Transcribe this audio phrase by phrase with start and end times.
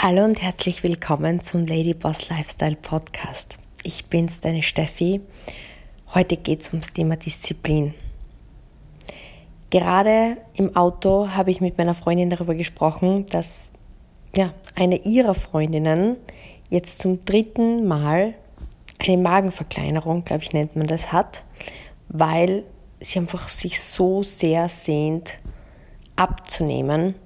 [0.00, 3.58] Hallo und herzlich willkommen zum Lady Boss Lifestyle Podcast.
[3.82, 5.20] Ich bin's, deine Steffi.
[6.14, 7.94] Heute geht's ums Thema Disziplin.
[9.70, 13.72] Gerade im Auto habe ich mit meiner Freundin darüber gesprochen, dass
[14.36, 16.14] ja, eine ihrer Freundinnen
[16.70, 18.34] jetzt zum dritten Mal
[19.00, 21.42] eine Magenverkleinerung, glaube ich, nennt man das, hat,
[22.08, 22.62] weil
[23.00, 25.38] sie einfach sich so sehr sehnt,
[26.14, 27.16] abzunehmen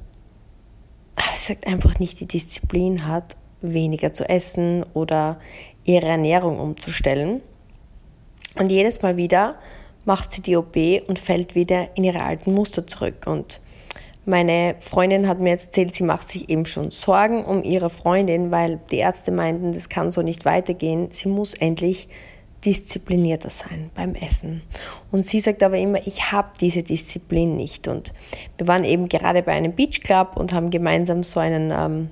[1.35, 5.39] sagt einfach nicht die Disziplin hat, weniger zu essen oder
[5.85, 7.41] ihre Ernährung umzustellen.
[8.59, 9.57] Und jedes Mal wieder
[10.05, 13.27] macht sie die OP und fällt wieder in ihre alten Muster zurück.
[13.27, 13.61] Und
[14.25, 18.51] meine Freundin hat mir jetzt erzählt, sie macht sich eben schon Sorgen um ihre Freundin,
[18.51, 21.09] weil die Ärzte meinten, das kann so nicht weitergehen.
[21.11, 22.09] Sie muss endlich
[22.65, 24.63] disziplinierter sein beim Essen.
[25.11, 27.89] Und sie sagt aber immer, ich habe diese Disziplin nicht.
[27.89, 28.13] Und
[28.57, 32.11] wir waren eben gerade bei einem Beach Club und haben gemeinsam so einen, ähm,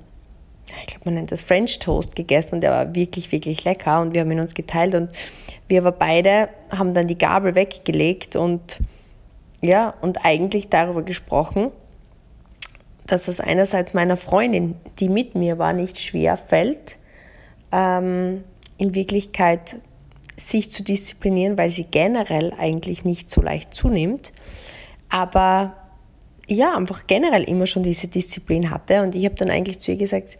[0.81, 4.13] ich glaube, man nennt das French Toast gegessen und der war wirklich, wirklich lecker und
[4.13, 5.11] wir haben ihn uns geteilt und
[5.67, 8.79] wir aber beide haben dann die Gabel weggelegt und
[9.61, 11.71] ja, und eigentlich darüber gesprochen,
[13.05, 16.97] dass es einerseits meiner Freundin, die mit mir war, nicht schwer fällt,
[17.71, 18.43] ähm,
[18.77, 19.77] in Wirklichkeit
[20.49, 24.31] sich zu disziplinieren, weil sie generell eigentlich nicht so leicht zunimmt.
[25.09, 25.75] Aber
[26.47, 29.01] ja, einfach generell immer schon diese Disziplin hatte.
[29.03, 30.37] Und ich habe dann eigentlich zu ihr gesagt,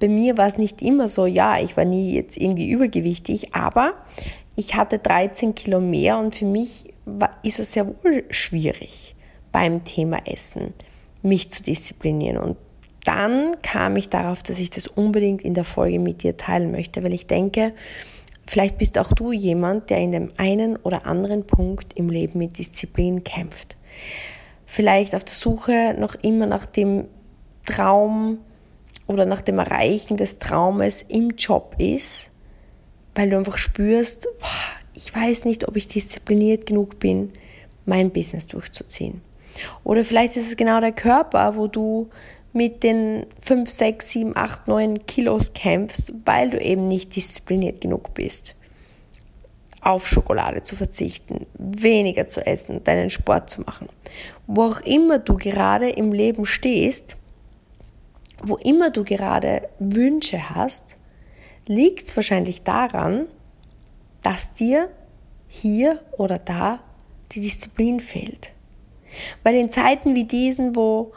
[0.00, 3.94] bei mir war es nicht immer so, ja, ich war nie jetzt irgendwie übergewichtig, aber
[4.56, 9.14] ich hatte 13 Kilo mehr und für mich war, ist es sehr wohl schwierig
[9.52, 10.74] beim Thema Essen,
[11.22, 12.38] mich zu disziplinieren.
[12.38, 12.56] Und
[13.04, 17.02] dann kam ich darauf, dass ich das unbedingt in der Folge mit dir teilen möchte,
[17.02, 17.72] weil ich denke,
[18.46, 22.58] Vielleicht bist auch du jemand, der in dem einen oder anderen Punkt im Leben mit
[22.58, 23.76] Disziplin kämpft.
[24.66, 27.06] Vielleicht auf der Suche noch immer nach dem
[27.64, 28.38] Traum
[29.06, 32.30] oder nach dem Erreichen des Traumes im Job ist,
[33.14, 34.28] weil du einfach spürst,
[34.94, 37.32] ich weiß nicht, ob ich diszipliniert genug bin,
[37.86, 39.22] mein Business durchzuziehen.
[39.84, 42.08] Oder vielleicht ist es genau der Körper, wo du
[42.54, 48.14] mit den 5, 6, 7, 8, 9 Kilos kämpfst, weil du eben nicht diszipliniert genug
[48.14, 48.54] bist.
[49.80, 53.88] Auf Schokolade zu verzichten, weniger zu essen, deinen Sport zu machen.
[54.46, 57.16] Wo auch immer du gerade im Leben stehst,
[58.42, 60.96] wo immer du gerade Wünsche hast,
[61.66, 63.26] liegt es wahrscheinlich daran,
[64.22, 64.88] dass dir
[65.48, 66.80] hier oder da
[67.32, 68.52] die Disziplin fehlt.
[69.42, 71.12] Weil in Zeiten wie diesen, wo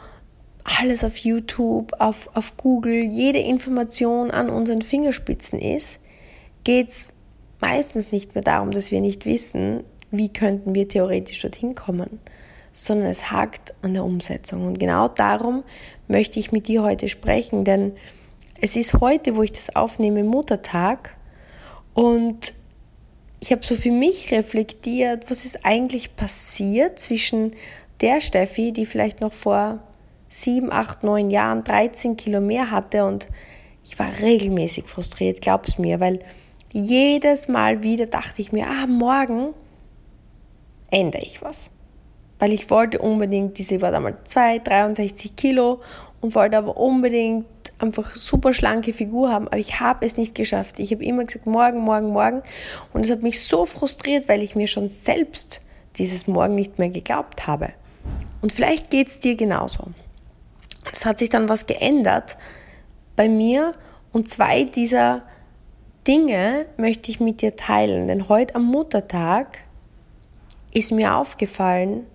[0.68, 6.00] alles auf YouTube, auf, auf Google, jede Information an unseren Fingerspitzen ist,
[6.64, 7.08] geht es
[7.60, 12.20] meistens nicht mehr darum, dass wir nicht wissen, wie könnten wir theoretisch dorthin kommen,
[12.72, 14.66] sondern es hakt an der Umsetzung.
[14.66, 15.64] Und genau darum
[16.06, 17.92] möchte ich mit dir heute sprechen, denn
[18.60, 21.16] es ist heute, wo ich das aufnehme, Muttertag
[21.94, 22.54] und
[23.40, 27.52] ich habe so für mich reflektiert, was ist eigentlich passiert zwischen
[28.00, 29.80] der Steffi, die vielleicht noch vor
[30.28, 33.28] sieben, acht, neun Jahren 13 Kilo mehr hatte und
[33.84, 36.20] ich war regelmäßig frustriert, glaub's mir, weil
[36.72, 39.54] jedes Mal wieder dachte ich mir, ah, morgen
[40.90, 41.70] ändere ich was.
[42.38, 45.80] Weil ich wollte unbedingt, diese war damals 2, 63 Kilo
[46.20, 47.46] und wollte aber unbedingt
[47.78, 50.78] einfach super schlanke Figur haben, aber ich habe es nicht geschafft.
[50.78, 52.42] Ich habe immer gesagt, morgen, morgen, morgen.
[52.92, 55.60] Und es hat mich so frustriert, weil ich mir schon selbst
[55.96, 57.70] dieses Morgen nicht mehr geglaubt habe.
[58.40, 59.88] Und vielleicht geht es dir genauso.
[60.92, 62.36] Es hat sich dann was geändert
[63.16, 63.74] bei mir
[64.12, 65.22] und zwei dieser
[66.06, 69.58] Dinge möchte ich mit dir teilen, denn heute am Muttertag
[70.72, 72.06] ist mir aufgefallen,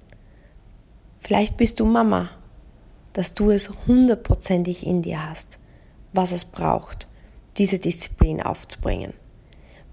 [1.19, 2.29] vielleicht bist du Mama,
[3.13, 5.59] dass du es hundertprozentig in dir hast,
[6.13, 7.07] was es braucht,
[7.57, 9.13] diese Disziplin aufzubringen.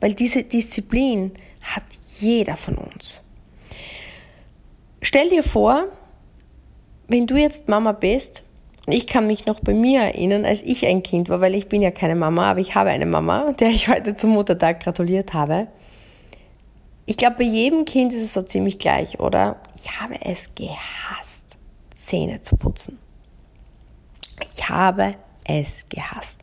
[0.00, 1.82] Weil diese Disziplin hat
[2.18, 3.22] jeder von uns.
[5.02, 5.88] Stell dir vor,
[7.08, 8.44] wenn du jetzt Mama bist
[8.86, 11.82] ich kann mich noch bei mir erinnern, als ich ein Kind war, weil ich bin
[11.82, 15.68] ja keine Mama, aber ich habe eine Mama, der ich heute zum Muttertag gratuliert habe.
[17.06, 19.56] Ich glaube, bei jedem Kind ist es so ziemlich gleich, oder?
[19.74, 21.58] Ich habe es gehasst,
[21.94, 22.98] Zähne zu putzen.
[24.54, 26.40] Ich habe es gehasst.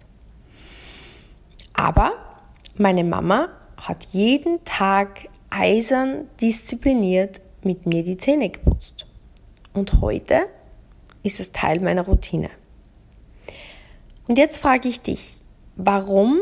[1.73, 2.13] Aber
[2.75, 9.05] meine Mama hat jeden Tag eisern diszipliniert mit mir die Zähne geputzt.
[9.73, 10.47] Und heute
[11.27, 12.49] ist es Teil meiner Routine.
[14.27, 15.35] Und jetzt frage ich dich,
[15.75, 16.41] warum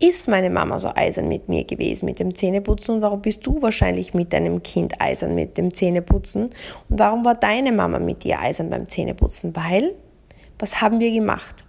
[0.00, 3.62] ist meine Mama so eisern mit mir gewesen mit dem Zähneputzen und warum bist du
[3.62, 6.50] wahrscheinlich mit deinem Kind eisern mit dem Zähneputzen
[6.88, 9.54] und warum war deine Mama mit dir eisern beim Zähneputzen?
[9.54, 9.94] Weil,
[10.58, 11.64] was haben wir gemacht?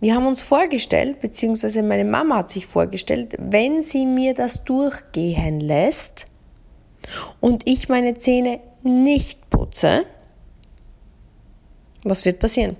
[0.00, 5.60] Wir haben uns vorgestellt, beziehungsweise meine Mama hat sich vorgestellt, wenn sie mir das durchgehen
[5.60, 6.26] lässt
[7.40, 10.04] und ich meine Zähne nicht putze,
[12.10, 12.76] was wird passieren?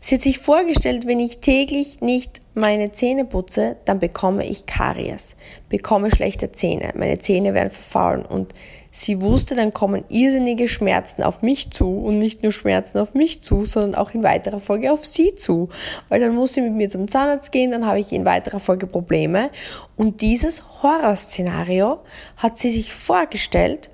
[0.00, 5.36] Sie hat sich vorgestellt, wenn ich täglich nicht meine Zähne putze, dann bekomme ich Karies,
[5.68, 8.52] bekomme schlechte Zähne, meine Zähne werden verfaulen und
[8.90, 13.40] sie wusste, dann kommen irrsinnige Schmerzen auf mich zu und nicht nur Schmerzen auf mich
[13.40, 15.70] zu, sondern auch in weiterer Folge auf sie zu,
[16.08, 18.86] weil dann muss sie mit mir zum Zahnarzt gehen, dann habe ich in weiterer Folge
[18.86, 19.50] Probleme.
[19.96, 22.00] Und dieses Horrorszenario
[22.36, 23.88] hat sie sich vorgestellt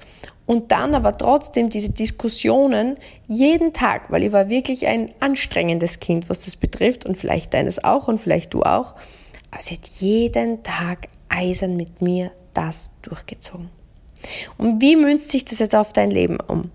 [0.49, 2.97] und dann aber trotzdem diese Diskussionen
[3.27, 7.85] jeden Tag, weil ich war wirklich ein anstrengendes Kind, was das betrifft und vielleicht deines
[7.85, 8.95] auch und vielleicht du auch.
[9.50, 13.69] Aber sie hat jeden Tag eisern mit mir das durchgezogen.
[14.56, 16.71] Und wie münzt sich das jetzt auf dein Leben um?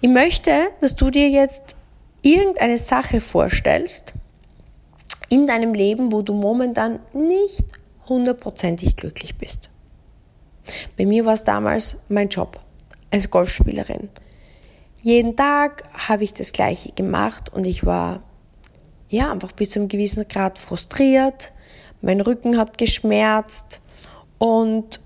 [0.00, 1.74] Ich möchte, dass du dir jetzt
[2.22, 4.14] irgendeine Sache vorstellst
[5.28, 7.64] in deinem Leben, wo du momentan nicht
[8.08, 9.70] hundertprozentig glücklich bist.
[10.96, 12.60] Bei mir war es damals mein Job
[13.10, 14.08] als Golfspielerin.
[15.02, 18.22] Jeden Tag habe ich das Gleiche gemacht und ich war
[19.08, 21.52] ja einfach bis zu einem gewissen Grad frustriert.
[22.02, 23.80] Mein Rücken hat geschmerzt
[24.38, 25.00] und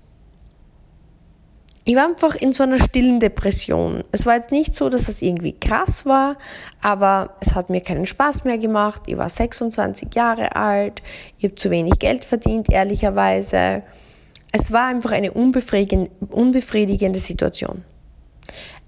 [1.83, 4.03] ich war einfach in so einer stillen Depression.
[4.11, 6.37] Es war jetzt nicht so, dass es irgendwie krass war,
[6.81, 9.03] aber es hat mir keinen Spaß mehr gemacht.
[9.07, 11.01] Ich war 26 Jahre alt,
[11.37, 13.81] ich habe zu wenig Geld verdient, ehrlicherweise.
[14.51, 17.83] Es war einfach eine unbefriedigende Situation.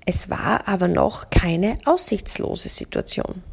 [0.05, 3.43] Es war aber noch keine aussichtslose Situation.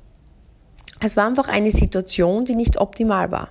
[1.00, 3.48] Es war einfach eine Situation, die nicht optimal war.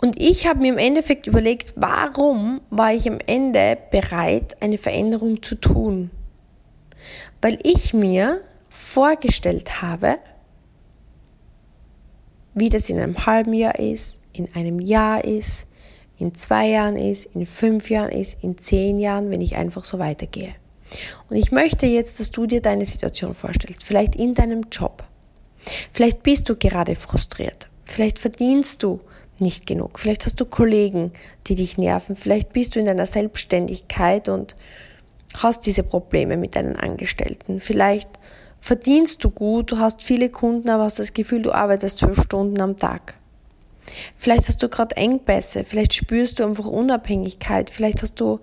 [0.00, 5.42] Und ich habe mir im Endeffekt überlegt, warum war ich am Ende bereit, eine Veränderung
[5.42, 6.10] zu tun?
[7.40, 10.18] Weil ich mir vorgestellt habe,
[12.54, 15.68] wie das in einem halben Jahr ist, in einem Jahr ist,
[16.18, 19.98] in zwei Jahren ist, in fünf Jahren ist, in zehn Jahren, wenn ich einfach so
[19.98, 20.54] weitergehe.
[21.28, 25.04] Und ich möchte jetzt, dass du dir deine Situation vorstellst, vielleicht in deinem Job.
[25.92, 27.68] Vielleicht bist du gerade frustriert.
[27.84, 29.00] Vielleicht verdienst du
[29.40, 29.98] nicht genug.
[29.98, 31.12] Vielleicht hast du Kollegen,
[31.46, 32.16] die dich nerven.
[32.16, 34.54] Vielleicht bist du in deiner Selbstständigkeit und
[35.36, 37.60] hast diese Probleme mit deinen Angestellten.
[37.60, 38.08] Vielleicht
[38.60, 42.60] verdienst du gut, du hast viele Kunden, aber hast das Gefühl, du arbeitest zwölf Stunden
[42.60, 43.14] am Tag.
[44.16, 48.40] Vielleicht hast du gerade Engpässe, vielleicht spürst du einfach Unabhängigkeit, vielleicht hast du,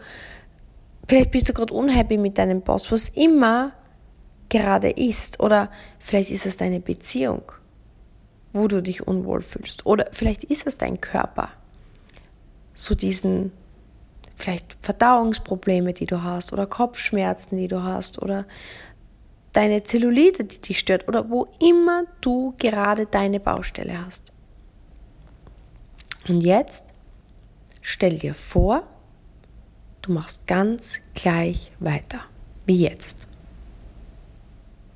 [1.07, 3.73] vielleicht bist du gerade unhappy mit deinem Boss, was immer
[4.51, 5.39] gerade ist.
[5.39, 7.41] Oder vielleicht ist es deine Beziehung,
[8.53, 9.87] wo du dich unwohl fühlst.
[9.87, 11.49] Oder vielleicht ist es dein Körper.
[12.75, 13.51] So diesen,
[14.35, 18.45] vielleicht Verdauungsprobleme, die du hast, oder Kopfschmerzen, die du hast, oder
[19.53, 24.30] deine Zellulite, die dich stört, oder wo immer du gerade deine Baustelle hast.
[26.27, 26.85] Und jetzt
[27.81, 28.83] stell dir vor,
[30.01, 32.21] du machst ganz gleich weiter,
[32.65, 33.27] wie jetzt.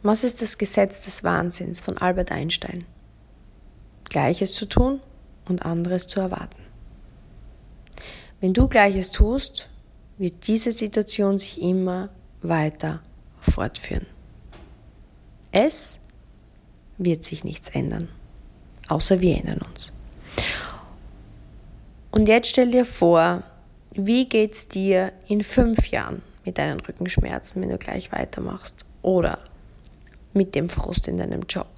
[0.04, 2.86] Was ist das Gesetz des Wahnsinns von Albert Einstein?
[4.10, 5.00] Gleiches zu tun
[5.48, 6.62] und anderes zu erwarten.
[8.40, 9.70] Wenn du Gleiches tust,
[10.18, 12.10] wird diese Situation sich immer
[12.42, 13.02] weiter
[13.40, 14.06] fortführen.
[15.52, 16.00] Es
[16.98, 18.10] wird sich nichts ändern,
[18.88, 19.95] außer wir ändern uns.
[22.16, 23.44] Und jetzt stell dir vor,
[23.92, 28.86] wie geht es dir in fünf Jahren mit deinen Rückenschmerzen, wenn du gleich weitermachst?
[29.02, 29.40] Oder
[30.32, 31.78] mit dem Frust in deinem Job,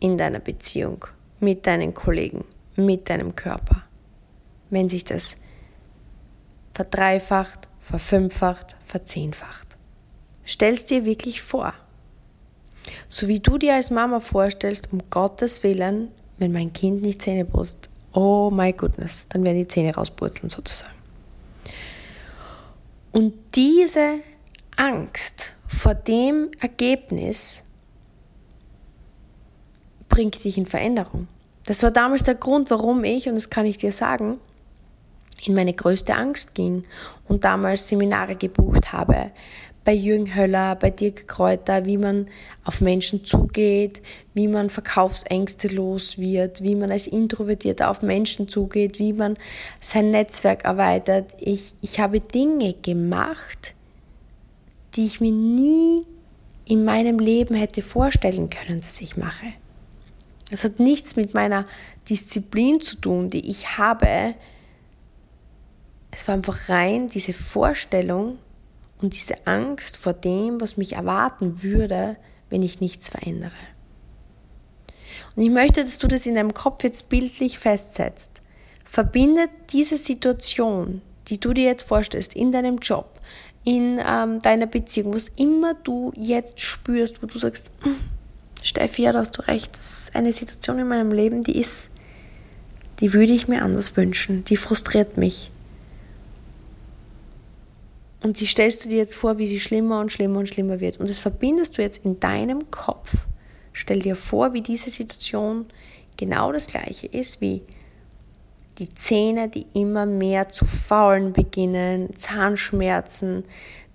[0.00, 1.04] in deiner Beziehung,
[1.38, 3.82] mit deinen Kollegen, mit deinem Körper?
[4.70, 5.36] Wenn sich das
[6.72, 9.76] verdreifacht, verfünffacht, verzehnfacht.
[10.46, 11.74] Stellst dir wirklich vor.
[13.08, 17.44] So wie du dir als Mama vorstellst, um Gottes Willen, wenn mein Kind nicht Zähne
[17.44, 20.94] putzt, oh my goodness, dann werden die Zähne rauspurzeln sozusagen.
[23.12, 24.20] Und diese
[24.76, 27.62] Angst vor dem Ergebnis
[30.08, 31.28] bringt dich in Veränderung.
[31.66, 34.38] Das war damals der Grund, warum ich, und das kann ich dir sagen,
[35.44, 36.84] in meine größte Angst ging
[37.28, 39.30] und damals Seminare gebucht habe,
[39.86, 42.26] bei Jürgen Höller, bei Dirk Kräuter, wie man
[42.64, 44.02] auf Menschen zugeht,
[44.34, 49.38] wie man Verkaufsängste los wird, wie man als Introvertierter auf Menschen zugeht, wie man
[49.80, 51.32] sein Netzwerk erweitert.
[51.38, 53.76] Ich, ich habe Dinge gemacht,
[54.96, 56.04] die ich mir nie
[56.64, 59.46] in meinem Leben hätte vorstellen können, dass ich mache.
[60.50, 61.64] Das hat nichts mit meiner
[62.10, 64.34] Disziplin zu tun, die ich habe.
[66.10, 68.38] Es war einfach rein diese Vorstellung,
[69.00, 72.16] und diese Angst vor dem, was mich erwarten würde,
[72.50, 73.52] wenn ich nichts verändere.
[75.34, 78.30] Und ich möchte, dass du das in deinem Kopf jetzt bildlich festsetzt.
[78.84, 83.20] Verbinde diese Situation, die du dir jetzt vorstellst, in deinem Job,
[83.64, 87.96] in ähm, deiner Beziehung, was immer du jetzt spürst, wo du sagst, hm,
[88.62, 91.90] Steffi, ja, da hast du recht, das ist eine Situation in meinem Leben, die ist,
[93.00, 95.50] die würde ich mir anders wünschen, die frustriert mich.
[98.26, 100.98] Und die stellst du dir jetzt vor, wie sie schlimmer und schlimmer und schlimmer wird.
[100.98, 103.14] Und das verbindest du jetzt in deinem Kopf.
[103.72, 105.66] Stell dir vor, wie diese Situation
[106.16, 107.62] genau das gleiche ist wie
[108.80, 113.44] die Zähne, die immer mehr zu faulen beginnen, Zahnschmerzen,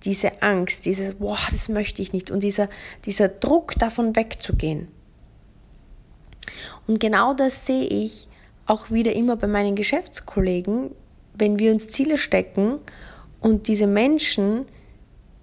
[0.06, 2.70] diese Angst, dieses, boah, das möchte ich nicht und dieser,
[3.04, 4.88] dieser Druck davon wegzugehen.
[6.88, 8.30] Und genau das sehe ich
[8.66, 10.92] auch wieder immer bei meinen Geschäftskollegen,
[11.34, 12.80] wenn wir uns Ziele stecken
[13.42, 14.66] und diese Menschen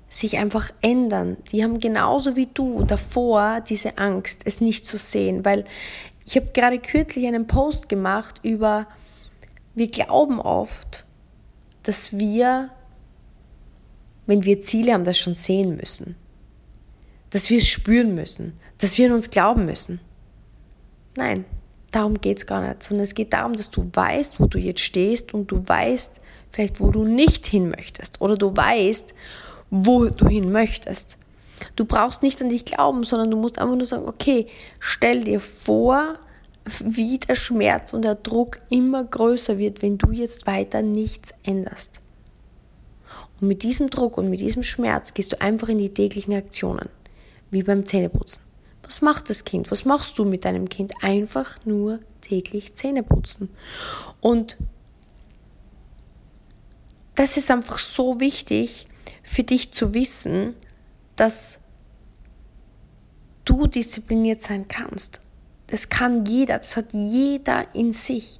[0.09, 1.37] sich einfach ändern.
[1.53, 5.65] Die haben genauso wie du davor diese Angst, es nicht zu sehen, weil
[6.25, 8.87] ich habe gerade kürzlich einen Post gemacht über
[9.75, 11.05] wir glauben oft,
[11.85, 12.71] dass wir,
[14.27, 16.17] wenn wir Ziele haben, das schon sehen müssen.
[17.31, 18.59] Dass wir es spüren müssen.
[18.79, 20.01] Dass wir in uns glauben müssen.
[21.17, 21.45] Nein,
[21.93, 22.83] darum geht es gar nicht.
[22.83, 26.81] Sondern es geht darum, dass du weißt, wo du jetzt stehst und du weißt vielleicht,
[26.81, 28.21] wo du nicht hin möchtest.
[28.21, 29.15] Oder du weißt,
[29.71, 31.19] wo du hin möchtest.
[31.77, 34.47] Du brauchst nicht an dich glauben, sondern du musst einfach nur sagen, okay,
[34.79, 36.17] stell dir vor,
[36.81, 42.01] wie der Schmerz und der Druck immer größer wird, wenn du jetzt weiter nichts änderst.
[43.41, 46.89] Und mit diesem Druck und mit diesem Schmerz gehst du einfach in die täglichen Aktionen,
[47.51, 48.43] wie beim Zähneputzen.
[48.83, 49.71] Was macht das Kind?
[49.71, 50.93] Was machst du mit deinem Kind?
[51.03, 53.51] Einfach nur täglich Zähne putzen.
[54.21, 54.57] Und
[57.19, 58.87] das ist einfach so wichtig
[59.25, 60.55] für dich zu wissen,
[61.17, 61.59] dass
[63.45, 65.21] du diszipliniert sein kannst.
[65.67, 68.39] Das kann jeder, das hat jeder in sich.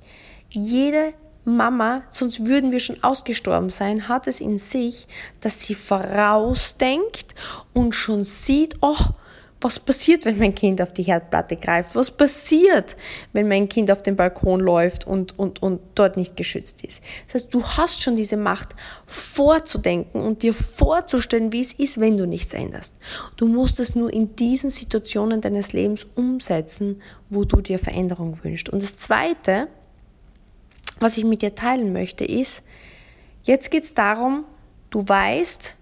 [0.49, 1.13] Jede
[1.45, 5.09] Mama, sonst würden wir schon ausgestorben sein, hat es in sich,
[5.41, 7.35] dass sie vorausdenkt
[7.75, 8.97] und schon sieht, oh,
[9.61, 11.97] was passiert, wenn mein Kind auf die Herdplatte greift?
[11.97, 12.97] Was passiert,
[13.33, 17.03] wenn mein Kind auf den Balkon läuft und, und, und dort nicht geschützt ist?
[17.27, 22.17] Das heißt, du hast schon diese Macht, vorzudenken und dir vorzustellen, wie es ist, wenn
[22.17, 22.99] du nichts änderst.
[23.37, 28.69] Du musst es nur in diesen Situationen deines Lebens umsetzen, wo du dir Veränderung wünschst.
[28.69, 29.67] Und das Zweite,
[31.01, 32.63] was ich mit dir teilen möchte, ist,
[33.43, 34.45] jetzt geht es darum,
[34.91, 35.75] du weißt,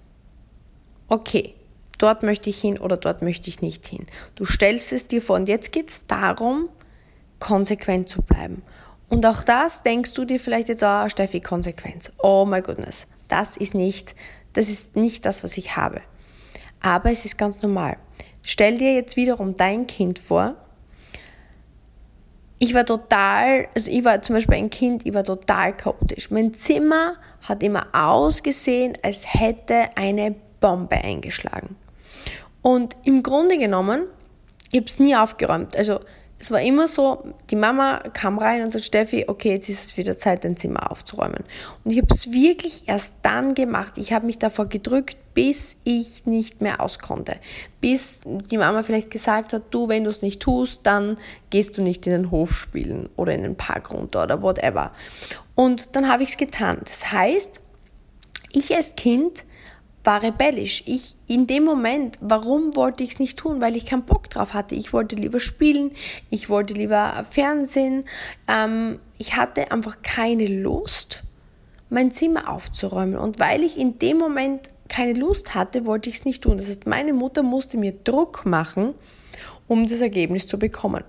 [1.09, 1.55] okay,
[1.98, 4.06] dort möchte ich hin oder dort möchte ich nicht hin.
[4.34, 6.68] Du stellst es dir vor und jetzt geht es darum,
[7.40, 8.62] konsequent zu bleiben.
[9.08, 12.10] Und auch das denkst du dir vielleicht jetzt, oh, Steffi, Konsequenz.
[12.18, 14.14] Oh my goodness, das ist nicht,
[14.52, 16.00] das ist nicht das, was ich habe.
[16.80, 17.96] Aber es ist ganz normal.
[18.42, 20.54] Stell dir jetzt wiederum dein Kind vor.
[22.58, 26.30] Ich war total, also ich war zum Beispiel ein Kind, ich war total chaotisch.
[26.30, 31.76] Mein Zimmer hat immer ausgesehen, als hätte eine Bombe eingeschlagen.
[32.66, 34.06] Und im Grunde genommen,
[34.73, 35.76] ich habe es nie aufgeräumt.
[35.76, 36.00] Also
[36.40, 39.96] es war immer so, die Mama kam rein und sagt, Steffi, okay, jetzt ist es
[39.96, 41.44] wieder Zeit, dein Zimmer aufzuräumen.
[41.85, 43.99] Und ich habe es wirklich erst dann gemacht.
[43.99, 47.37] Ich habe mich davor gedrückt, bis ich nicht mehr auskonnte.
[47.80, 51.18] Bis die Mama vielleicht gesagt hat, du, wenn du es nicht tust, dann
[51.50, 54.90] gehst du nicht in den Hof spielen oder in den Park runter oder whatever.
[55.54, 56.80] Und dann habe ich es getan.
[56.85, 57.61] Das heißt,
[58.50, 59.44] ich als Kind
[60.06, 60.82] war rebellisch.
[60.86, 63.60] Ich in dem Moment, warum wollte ich es nicht tun?
[63.60, 64.75] Weil ich keinen Bock drauf hatte.
[64.75, 65.90] Ich wollte lieber spielen,
[66.30, 68.04] ich wollte lieber Fernsehen.
[68.48, 71.25] Ähm, ich hatte einfach keine Lust,
[71.90, 73.16] mein Zimmer aufzuräumen.
[73.16, 76.58] Und weil ich in dem Moment keine Lust hatte, wollte ich es nicht tun.
[76.58, 78.94] Das heißt, meine Mutter musste mir Druck machen,
[79.66, 81.02] um das Ergebnis zu bekommen.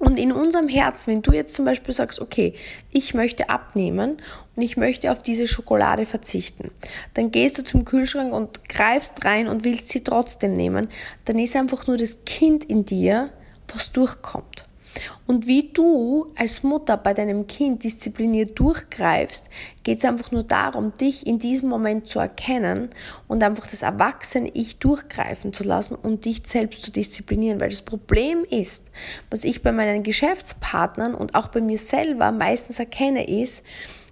[0.00, 2.54] Und in unserem Herzen, wenn du jetzt zum Beispiel sagst, okay,
[2.90, 4.16] ich möchte abnehmen
[4.56, 6.70] und ich möchte auf diese Schokolade verzichten,
[7.12, 10.88] dann gehst du zum Kühlschrank und greifst rein und willst sie trotzdem nehmen,
[11.26, 13.28] dann ist einfach nur das Kind in dir,
[13.68, 14.64] was durchkommt.
[15.26, 19.48] Und wie du als Mutter bei deinem Kind diszipliniert durchgreifst,
[19.84, 22.90] geht es einfach nur darum, dich in diesem Moment zu erkennen
[23.28, 27.60] und einfach das erwachsene Ich durchgreifen zu lassen und dich selbst zu disziplinieren.
[27.60, 28.90] Weil das Problem ist,
[29.30, 33.64] was ich bei meinen Geschäftspartnern und auch bei mir selber meistens erkenne, ist,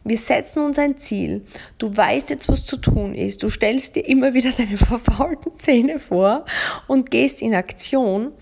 [0.05, 1.45] wir setzen uns ein Ziel.
[1.77, 3.43] Du weißt jetzt, was zu tun ist.
[3.43, 6.45] Du stellst dir immer wieder deine verfaulten Zähne vor
[6.87, 8.33] und gehst in Aktion.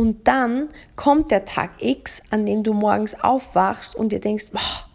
[0.00, 4.88] Und dann kommt der Tag X, an dem du morgens aufwachst und dir denkst, boah,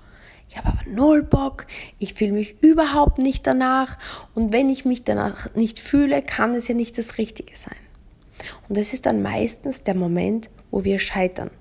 [0.49, 1.67] ich habe aber null Bock,
[1.99, 3.99] ich fühle mich überhaupt nicht danach
[4.33, 7.75] und wenn ich mich danach nicht fühle, kann es ja nicht das Richtige sein.
[8.67, 11.51] Und das ist dann meistens der Moment, wo wir scheitern.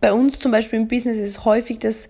[0.00, 2.08] Bei uns zum Beispiel im Business ist es häufig dass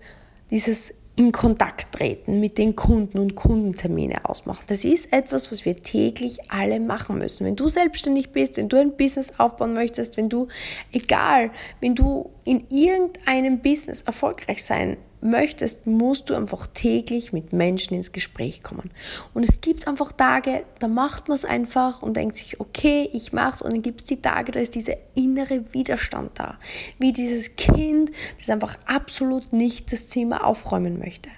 [0.49, 4.63] dieses in Kontakt treten mit den Kunden und Kundentermine ausmachen.
[4.67, 7.43] Das ist etwas, was wir täglich alle machen müssen.
[7.45, 10.47] Wenn du selbstständig bist, wenn du ein Business aufbauen möchtest, wenn du,
[10.91, 11.49] egal,
[11.81, 18.11] wenn du in irgendeinem Business erfolgreich sein möchtest, musst du einfach täglich mit Menschen ins
[18.11, 18.91] Gespräch kommen.
[19.33, 23.33] Und es gibt einfach Tage, da macht man es einfach und denkt sich, okay, ich
[23.33, 23.61] mache es.
[23.61, 26.59] Und dann gibt es die Tage, da ist dieser innere Widerstand da.
[26.99, 31.29] Wie dieses Kind, das einfach absolut nicht das Zimmer aufräumen möchte.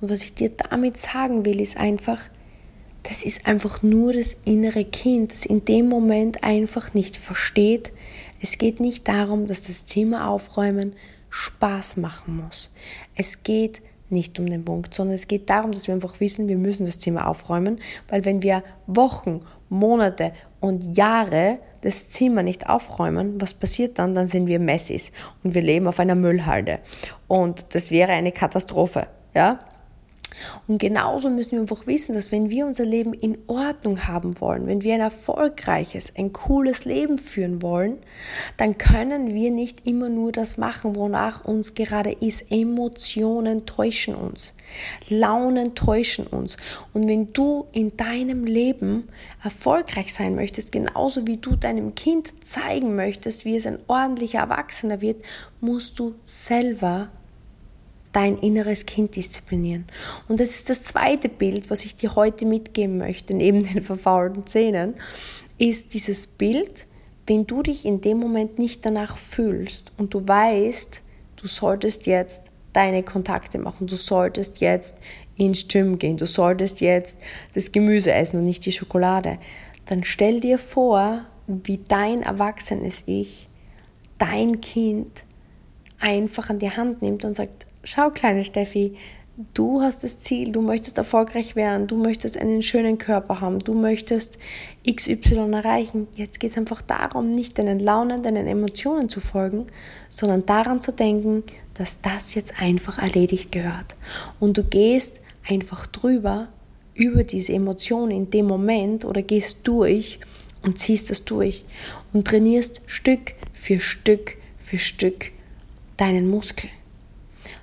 [0.00, 2.20] Und was ich dir damit sagen will, ist einfach,
[3.02, 7.92] das ist einfach nur das innere Kind, das in dem Moment einfach nicht versteht.
[8.40, 10.94] Es geht nicht darum, dass das Zimmer aufräumen
[11.30, 12.70] Spaß machen muss.
[13.14, 16.56] Es geht nicht um den Punkt, sondern es geht darum, dass wir einfach wissen, wir
[16.56, 23.40] müssen das Zimmer aufräumen, weil wenn wir Wochen, Monate und Jahre das Zimmer nicht aufräumen,
[23.40, 24.14] was passiert dann?
[24.14, 25.12] Dann sind wir Messis
[25.44, 26.78] und wir leben auf einer Müllhalde
[27.28, 29.60] und das wäre eine Katastrophe, ja?
[30.66, 34.66] Und genauso müssen wir einfach wissen, dass wenn wir unser Leben in Ordnung haben wollen,
[34.66, 37.98] wenn wir ein erfolgreiches, ein cooles Leben führen wollen,
[38.56, 42.50] dann können wir nicht immer nur das machen, wonach uns gerade ist.
[42.50, 44.54] Emotionen täuschen uns.
[45.08, 46.56] Launen täuschen uns.
[46.92, 49.08] Und wenn du in deinem Leben
[49.42, 55.00] erfolgreich sein möchtest, genauso wie du deinem Kind zeigen möchtest, wie es ein ordentlicher Erwachsener
[55.00, 55.22] wird,
[55.60, 57.08] musst du selber
[58.12, 59.86] dein inneres Kind disziplinieren.
[60.28, 64.46] Und das ist das zweite Bild, was ich dir heute mitgeben möchte, neben den verfaulten
[64.46, 64.94] Zähnen,
[65.58, 66.86] ist dieses Bild,
[67.26, 71.02] wenn du dich in dem Moment nicht danach fühlst und du weißt,
[71.36, 74.98] du solltest jetzt deine Kontakte machen, du solltest jetzt
[75.36, 77.18] ins Gym gehen, du solltest jetzt
[77.54, 79.38] das Gemüse essen und nicht die Schokolade,
[79.86, 83.48] dann stell dir vor, wie dein erwachsenes Ich
[84.18, 85.24] dein Kind
[86.00, 88.96] einfach an die Hand nimmt und sagt, schau kleine Steffi,
[89.54, 93.72] du hast das Ziel, du möchtest erfolgreich werden, du möchtest einen schönen Körper haben, du
[93.72, 94.38] möchtest
[94.88, 96.06] XY erreichen.
[96.14, 99.66] Jetzt geht es einfach darum, nicht deinen Launen, deinen Emotionen zu folgen,
[100.08, 103.94] sondern daran zu denken, dass das jetzt einfach erledigt gehört.
[104.38, 106.48] Und du gehst einfach drüber,
[106.94, 110.18] über diese Emotionen in dem Moment oder gehst durch
[110.62, 111.64] und ziehst das durch
[112.12, 115.30] und trainierst Stück für Stück für Stück
[115.96, 116.68] deinen Muskel.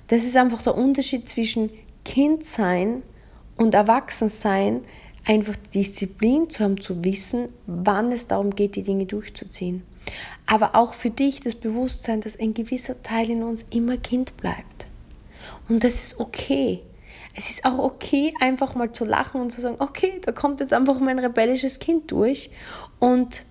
[0.08, 1.70] Das ist einfach der Unterschied zwischen
[2.04, 3.02] Kindsein
[3.56, 4.82] und Erwachsensein,
[5.24, 9.82] einfach die Disziplin zu haben, zu wissen, wann es darum geht, die Dinge durchzuziehen.
[10.46, 14.86] Aber auch für dich das Bewusstsein, dass ein gewisser Teil in uns immer Kind bleibt.
[15.68, 16.82] Und das ist okay.
[17.34, 20.72] Es ist auch okay, einfach mal zu lachen und zu sagen, okay, da kommt jetzt
[20.72, 22.50] einfach mein rebellisches Kind durch
[22.98, 23.44] und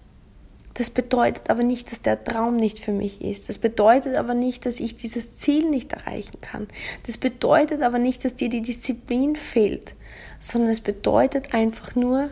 [0.75, 3.47] das bedeutet aber nicht, dass der Traum nicht für mich ist.
[3.47, 6.67] Das bedeutet aber nicht, dass ich dieses Ziel nicht erreichen kann.
[7.07, 9.93] Das bedeutet aber nicht, dass dir die Disziplin fehlt,
[10.37, 12.29] sondern es bedeutet einfach nur,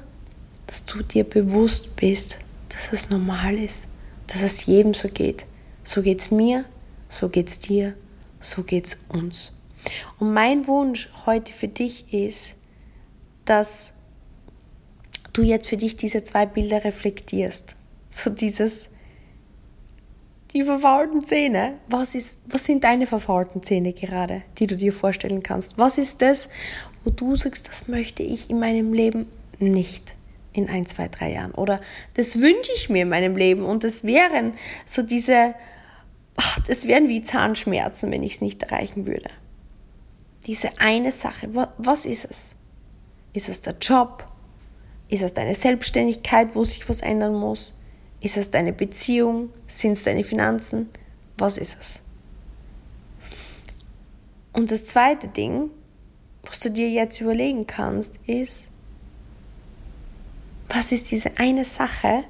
[0.68, 3.88] dass du dir bewusst bist, dass es normal ist,
[4.28, 5.46] dass es jedem so geht.
[5.86, 6.66] So geht es mir,
[7.08, 7.94] so geht es dir,
[8.42, 9.54] so geht es uns.
[10.20, 12.56] Und mein Wunsch heute für dich ist,
[13.46, 13.94] dass
[15.32, 17.78] du jetzt für dich diese zwei Bilder reflektierst
[18.14, 18.90] so dieses,
[20.54, 21.80] die verfaulten Zähne.
[21.90, 25.78] Was, ist, was sind deine verfaulten Zähne gerade, die du dir vorstellen kannst?
[25.78, 26.50] Was ist das,
[27.04, 29.26] wo du sagst, das möchte ich in meinem Leben
[29.60, 30.16] nicht
[30.54, 31.52] in ein, zwei, drei Jahren?
[31.54, 31.82] Oder
[32.14, 34.54] das wünsche ich mir in meinem Leben und das wären
[34.86, 35.56] so diese,
[36.36, 39.30] ach, das wären wie Zahnschmerzen, wenn ich es nicht erreichen würde.
[40.46, 42.56] Diese eine Sache, was ist es?
[43.34, 44.28] Ist es der Job?
[45.10, 47.76] Ist es deine Selbstständigkeit, wo sich was ändern muss?
[48.24, 49.50] Ist es deine Beziehung?
[49.68, 50.90] Sind es deine Finanzen?
[51.38, 52.04] Was ist es?
[54.54, 55.70] Und das zweite Ding,
[56.46, 58.70] was du dir jetzt überlegen kannst, ist,
[60.70, 62.24] was ist diese eine Sache,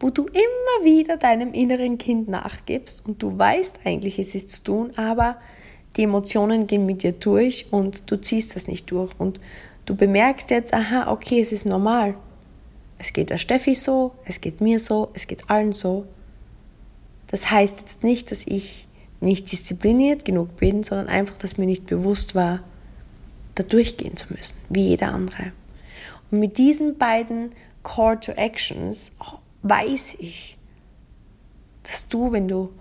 [0.00, 4.64] wo du immer wieder deinem inneren Kind nachgibst und du weißt eigentlich, es ist zu
[4.64, 5.36] tun, aber
[5.98, 9.40] die Emotionen gehen mit dir durch und du ziehst das nicht durch und
[9.84, 12.14] du bemerkst jetzt, aha, okay, es ist normal.
[13.04, 16.06] Es geht der Steffi so, es geht mir so, es geht allen so.
[17.26, 18.88] Das heißt jetzt nicht, dass ich
[19.20, 22.60] nicht diszipliniert genug bin, sondern einfach, dass mir nicht bewusst war,
[23.56, 25.52] da durchgehen zu müssen, wie jeder andere.
[26.30, 27.50] Und mit diesen beiden
[27.82, 29.14] Call to Actions
[29.60, 30.56] weiß ich,
[31.82, 32.72] dass du, wenn du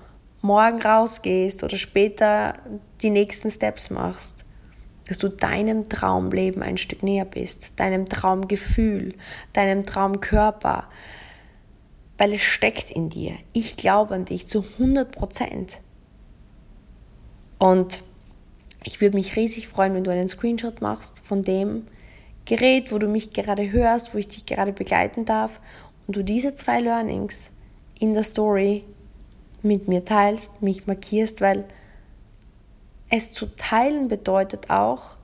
[0.41, 2.59] morgen rausgehst oder später
[3.01, 4.45] die nächsten Steps machst,
[5.07, 9.15] dass du deinem Traumleben ein Stück näher bist, deinem Traumgefühl,
[9.51, 10.85] deinem Traumkörper,
[12.17, 13.33] weil es steckt in dir.
[13.51, 15.79] Ich glaube an dich zu 100 Prozent.
[17.57, 18.03] Und
[18.83, 21.87] ich würde mich riesig freuen, wenn du einen Screenshot machst von dem
[22.45, 25.61] Gerät, wo du mich gerade hörst, wo ich dich gerade begleiten darf
[26.07, 27.51] und du diese zwei Learnings
[27.99, 28.83] in der Story
[29.61, 31.63] mit mir teilst, mich markierst, weil
[33.15, 35.17] es zu teilen bedeutet auch,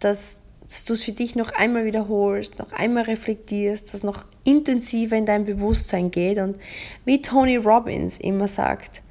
[0.00, 5.16] dass, dass du es für dich noch einmal wiederholst, noch einmal reflektierst, dass noch intensiver
[5.16, 6.58] in dein Bewusstsein geht und
[7.04, 9.02] wie Tony Robbins immer sagt,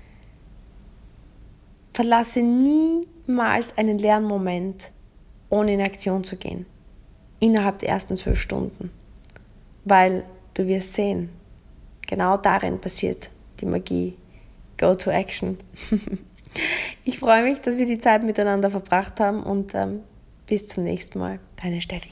[1.93, 4.91] verlasse niemals einen Lernmoment,
[5.49, 6.65] ohne in Aktion zu gehen,
[7.39, 8.91] innerhalb der ersten zwölf Stunden,
[9.85, 11.29] weil du wirst sehen,
[12.05, 13.29] genau darin passiert
[13.61, 14.15] die Magie.
[14.77, 15.57] Go to action.
[17.09, 20.01] ich freue mich, dass wir die Zeit miteinander verbracht haben und ähm,
[20.45, 21.39] bis zum nächsten Mal.
[21.61, 22.09] Deine Steffi.